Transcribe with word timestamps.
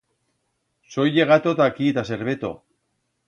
Soi 0.95 1.11
llegato 1.17 1.53
ta 1.59 1.67
aquí 1.73 1.91
ta 1.99 2.05
Serveto. 2.13 2.53